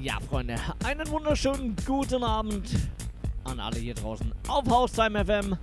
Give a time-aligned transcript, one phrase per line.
[0.00, 2.70] Ja, Freunde, einen wunderschönen guten Abend
[3.42, 5.56] an alle hier draußen auf Haustime FM.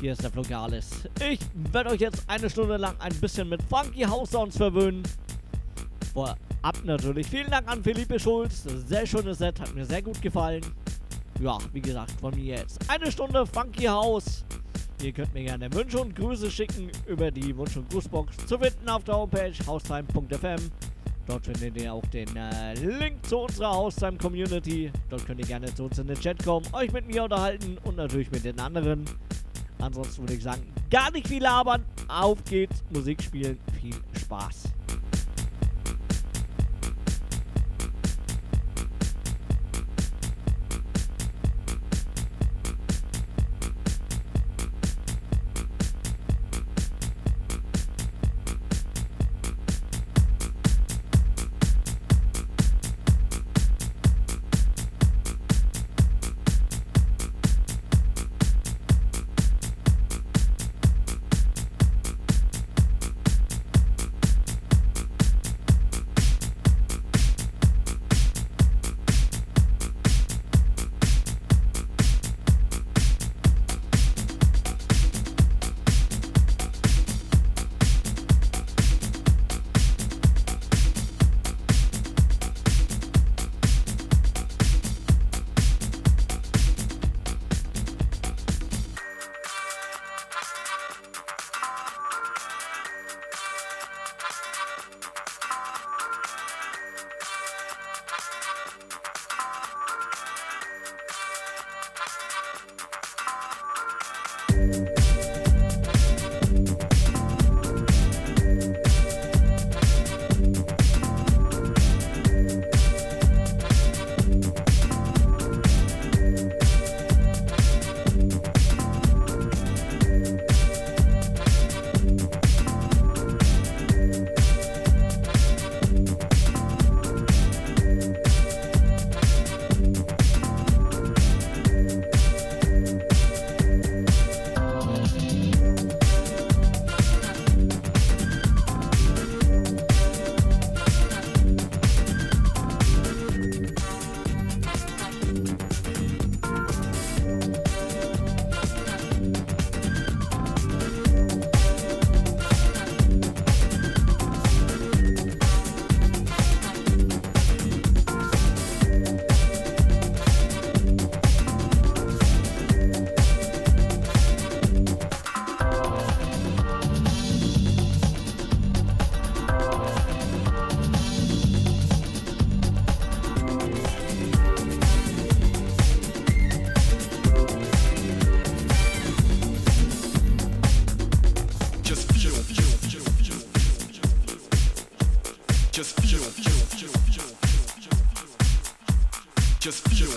[0.00, 1.08] Hier ist der Flogalis.
[1.30, 1.38] Ich
[1.72, 5.04] werde euch jetzt eine Stunde lang ein bisschen mit Funky House Sounds verwöhnen.
[6.12, 6.36] Vorab
[6.82, 8.64] natürlich vielen Dank an Philippe Schulz.
[8.64, 10.62] Sehr schönes Set, hat mir sehr gut gefallen.
[11.40, 14.44] Ja, wie gesagt, von mir jetzt eine Stunde Funky House.
[15.00, 18.88] Ihr könnt mir gerne Wünsche und Grüße schicken über die Wunsch- und Grußbox zu finden
[18.88, 20.72] auf der Homepage haustime.fm.
[21.26, 24.92] Dort findet ihr auch den äh, Link zu unserer Haustime Community.
[25.08, 27.96] Dort könnt ihr gerne zu uns in den Chat kommen, euch mit mir unterhalten und
[27.96, 29.04] natürlich mit den anderen.
[29.78, 31.84] Ansonsten würde ich sagen, gar nicht viel labern.
[32.08, 34.64] Auf geht's, Musik spielen, viel Spaß.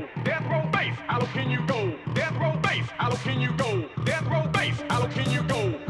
[0.00, 0.08] go?
[0.24, 1.94] Death row base, how low can you go?
[2.14, 3.88] Death row base, how low can you go?
[4.04, 5.87] Death row base, how low can you go?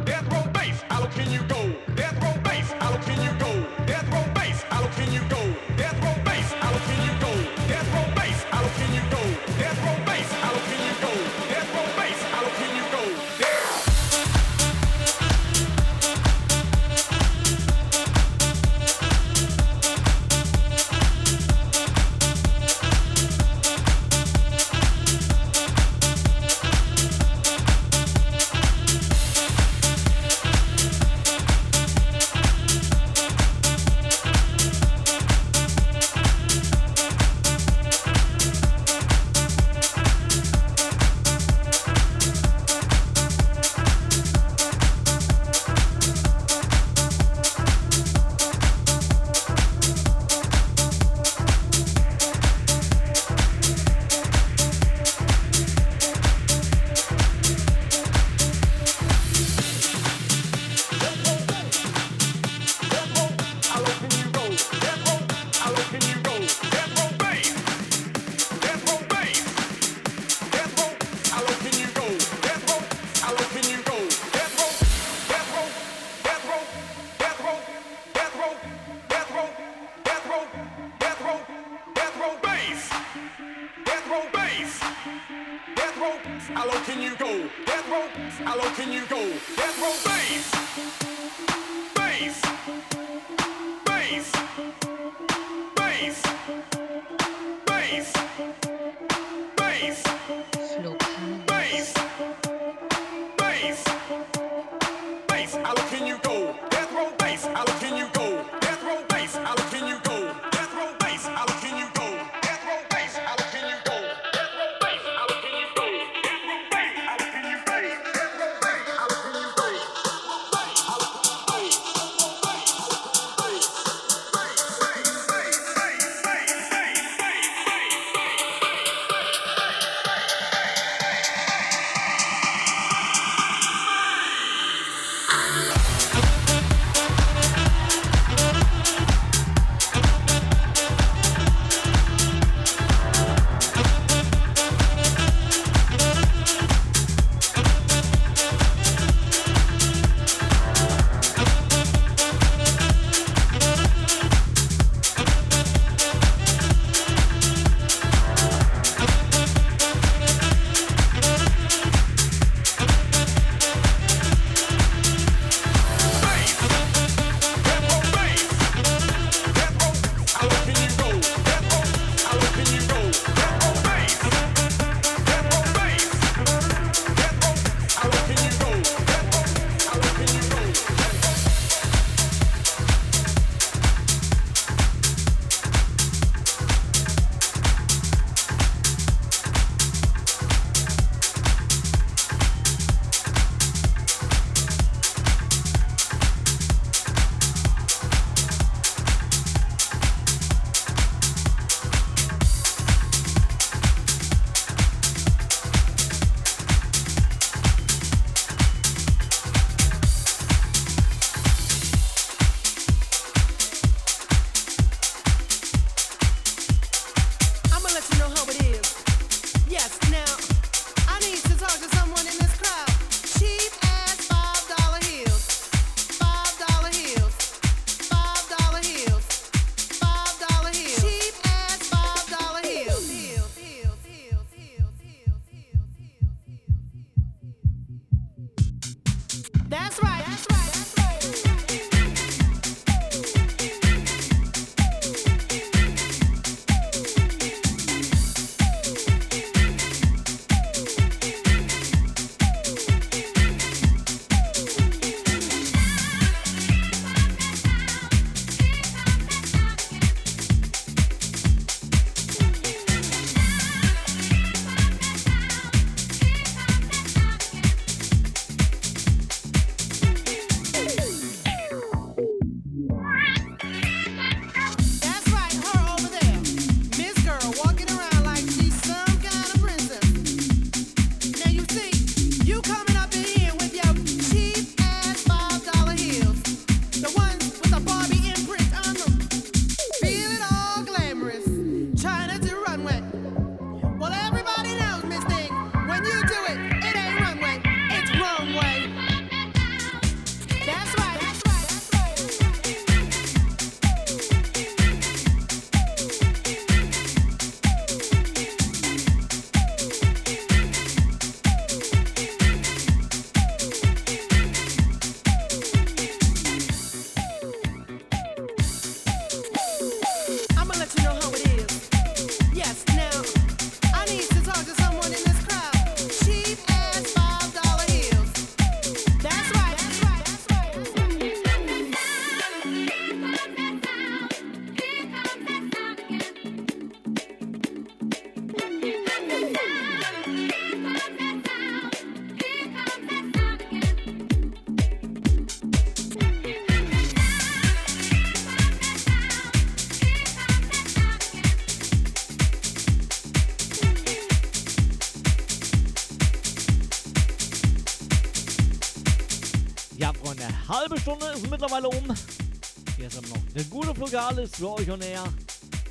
[364.09, 365.25] Gute Flugale für euch und er.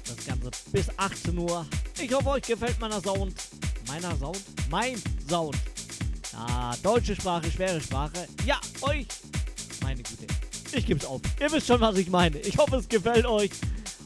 [0.06, 1.66] Das Ganze bis 18 Uhr.
[2.00, 3.34] Ich hoffe, euch gefällt meiner Sound.
[3.88, 4.42] Meiner Sound?
[4.70, 4.96] Mein
[5.30, 5.56] Sound.
[6.36, 8.28] Ah, deutsche Sprache, schwere Sprache.
[8.46, 9.08] Ja, euch.
[9.84, 10.26] Meine Güte.
[10.74, 11.22] Ich geb's auf.
[11.40, 12.40] Ihr wisst schon, was ich meine.
[12.40, 13.52] Ich hoffe, es gefällt euch.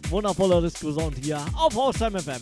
[0.09, 2.41] Wundervoller Diskussion hier auf Haustime FM.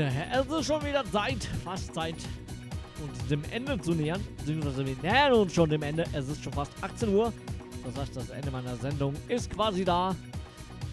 [0.00, 2.16] Es ist schon wieder Zeit, fast Zeit,
[3.02, 4.22] uns dem Ende zu nähern.
[4.38, 6.04] Beziehungsweise wir nähern uns schon dem Ende.
[6.12, 7.32] Es ist schon fast 18 Uhr.
[7.84, 10.14] Das heißt, das Ende meiner Sendung ist quasi da.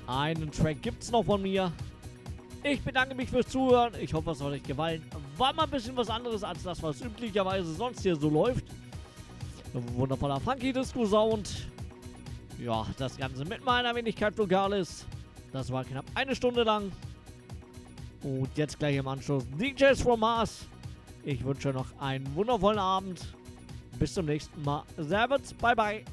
[0.07, 1.71] Einen Track gibt's noch von mir.
[2.63, 3.93] Ich bedanke mich fürs Zuhören.
[3.99, 5.03] Ich hoffe, es hat euch gefallen.
[5.37, 8.65] War mal ein bisschen was anderes als das, was üblicherweise sonst hier so läuft.
[9.73, 11.67] Ein wundervoller Funky-Disco-Sound.
[12.59, 15.05] Ja, das Ganze mit meiner Wenigkeit Vokalis.
[15.51, 16.91] Das war knapp eine Stunde lang.
[18.23, 20.65] Und jetzt gleich im Anschluss DJs from Mars.
[21.23, 23.21] Ich wünsche noch einen wundervollen Abend.
[23.99, 24.83] Bis zum nächsten Mal.
[24.97, 26.03] Servus, bye bye.